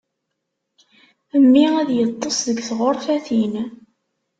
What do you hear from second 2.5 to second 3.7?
tɣurfatin.